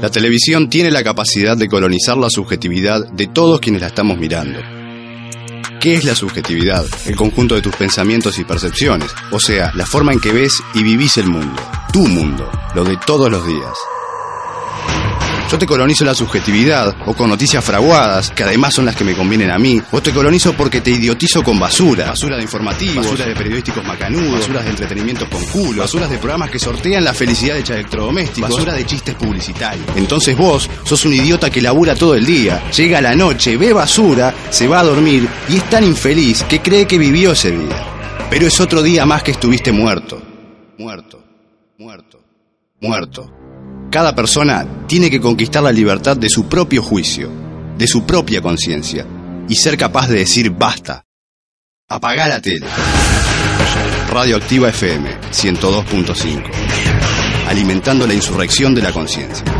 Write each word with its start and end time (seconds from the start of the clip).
La 0.00 0.10
televisión 0.10 0.70
tiene 0.70 0.92
la 0.92 1.02
capacidad 1.02 1.56
de 1.56 1.68
colonizar 1.68 2.16
la 2.16 2.30
subjetividad 2.30 3.04
de 3.08 3.26
todos 3.26 3.58
quienes 3.58 3.80
la 3.80 3.88
estamos 3.88 4.16
mirando. 4.16 4.60
¿Qué 5.80 5.94
es 5.94 6.04
la 6.04 6.14
subjetividad? 6.14 6.84
El 7.06 7.16
conjunto 7.16 7.56
de 7.56 7.62
tus 7.62 7.74
pensamientos 7.74 8.38
y 8.38 8.44
percepciones, 8.44 9.10
o 9.32 9.40
sea, 9.40 9.72
la 9.74 9.86
forma 9.86 10.12
en 10.12 10.20
que 10.20 10.32
ves 10.32 10.54
y 10.74 10.84
vivís 10.84 11.16
el 11.16 11.26
mundo, 11.26 11.60
tu 11.92 12.06
mundo, 12.06 12.48
lo 12.76 12.84
de 12.84 12.96
todos 13.06 13.28
los 13.28 13.44
días. 13.44 13.76
Yo 15.50 15.58
te 15.58 15.66
colonizo 15.66 16.04
la 16.04 16.14
subjetividad 16.14 16.94
o 17.06 17.14
con 17.14 17.30
noticias 17.30 17.64
fraguadas, 17.64 18.30
que 18.32 18.42
además 18.42 18.74
son 18.74 18.84
las 18.84 18.94
que 18.94 19.02
me 19.02 19.14
convienen 19.14 19.50
a 19.50 19.58
mí, 19.58 19.80
o 19.92 20.02
te 20.02 20.12
colonizo 20.12 20.52
porque 20.52 20.82
te 20.82 20.90
idiotizo 20.90 21.42
con 21.42 21.58
basura. 21.58 22.08
Basura 22.08 22.36
de 22.36 22.42
informativos, 22.42 22.96
basura 22.96 23.24
de 23.24 23.34
periodísticos 23.34 23.82
macanudos, 23.82 24.40
basuras 24.40 24.64
de 24.64 24.70
entretenimientos 24.70 25.26
con 25.28 25.42
culo, 25.46 25.80
basuras 25.80 26.10
de 26.10 26.18
programas 26.18 26.50
que 26.50 26.58
sortean 26.58 27.02
la 27.02 27.14
felicidad 27.14 27.54
de 27.54 27.60
electrodomésticos, 27.60 28.50
basura 28.50 28.74
de 28.74 28.84
chistes 28.84 29.14
publicitarios. 29.14 29.86
Entonces 29.96 30.36
vos 30.36 30.68
sos 30.84 31.06
un 31.06 31.14
idiota 31.14 31.48
que 31.48 31.62
labura 31.62 31.94
todo 31.94 32.14
el 32.14 32.26
día, 32.26 32.68
llega 32.70 33.00
la 33.00 33.14
noche, 33.14 33.56
ve 33.56 33.72
basura, 33.72 34.34
se 34.50 34.68
va 34.68 34.80
a 34.80 34.84
dormir 34.84 35.26
y 35.48 35.56
es 35.56 35.70
tan 35.70 35.82
infeliz 35.82 36.42
que 36.42 36.60
cree 36.60 36.86
que 36.86 36.98
vivió 36.98 37.32
ese 37.32 37.52
día. 37.52 37.86
Pero 38.28 38.46
es 38.46 38.60
otro 38.60 38.82
día 38.82 39.06
más 39.06 39.22
que 39.22 39.30
estuviste 39.30 39.72
muerto. 39.72 40.20
Muerto, 40.76 41.24
muerto, 41.78 42.20
muerto. 42.82 43.47
Cada 43.90 44.14
persona 44.14 44.84
tiene 44.86 45.10
que 45.10 45.18
conquistar 45.18 45.62
la 45.62 45.72
libertad 45.72 46.14
de 46.14 46.28
su 46.28 46.46
propio 46.46 46.82
juicio, 46.82 47.30
de 47.78 47.86
su 47.86 48.04
propia 48.04 48.42
conciencia, 48.42 49.06
y 49.48 49.54
ser 49.54 49.78
capaz 49.78 50.08
de 50.08 50.18
decir 50.18 50.50
basta. 50.50 51.04
Apagá 51.88 52.28
la 52.28 52.42
tele. 52.42 52.66
Radioactiva 54.10 54.68
FM 54.68 55.08
102.5. 55.32 56.42
Alimentando 57.48 58.06
la 58.06 58.12
insurrección 58.12 58.74
de 58.74 58.82
la 58.82 58.92
conciencia. 58.92 59.57